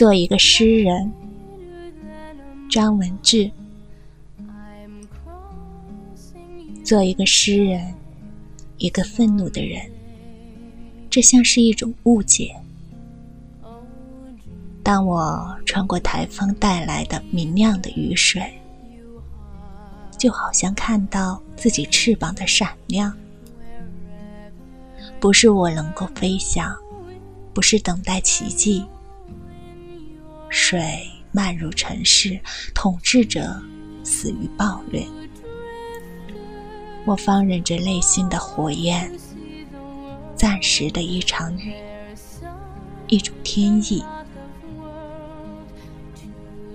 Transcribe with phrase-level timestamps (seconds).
[0.00, 1.12] 做一个诗人，
[2.70, 3.50] 张文志。
[6.82, 7.94] 做一个诗人，
[8.78, 9.78] 一个愤怒的人，
[11.10, 12.56] 这像是一种误解。
[14.82, 18.42] 当我穿过台风带来的明亮的雨水，
[20.16, 23.14] 就好像看到自己翅膀的闪亮。
[25.20, 26.74] 不是我能够飞翔，
[27.52, 28.86] 不是等待奇迹。
[30.50, 32.40] 水漫入城市，
[32.74, 33.62] 统治者，
[34.02, 35.06] 死于暴虐。
[37.04, 39.10] 我放任着内心的火焰，
[40.34, 41.72] 暂时的一场雨，
[43.06, 44.04] 一种天意。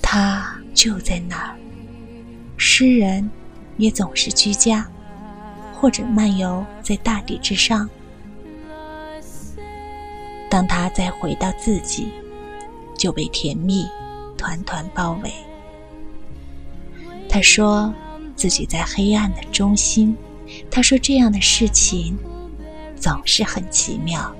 [0.00, 1.56] 它就在那儿。
[2.56, 3.28] 诗人
[3.76, 4.88] 也总是居家，
[5.74, 7.90] 或者漫游在大地之上。
[10.48, 12.08] 当他再回到自己，
[13.06, 13.86] 就被甜蜜
[14.36, 15.32] 团团包围。
[17.28, 17.94] 他说
[18.34, 20.16] 自己在黑暗的中心。
[20.68, 22.18] 他说这样的事情
[22.96, 24.34] 总是很奇妙。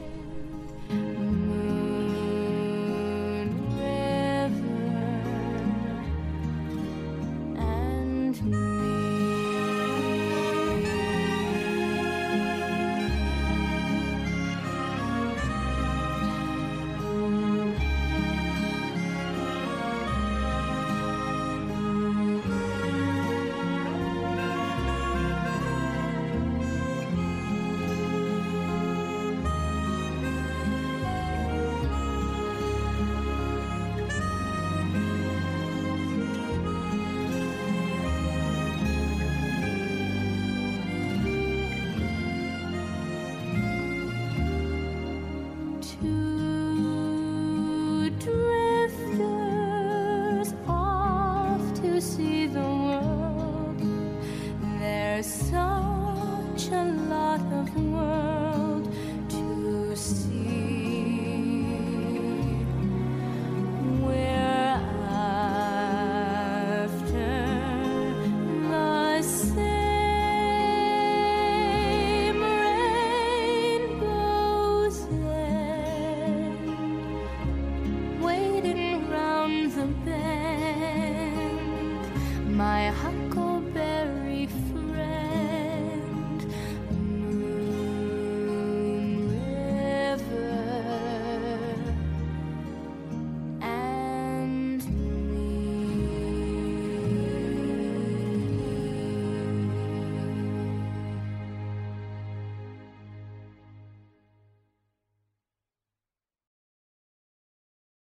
[57.75, 58.26] the world.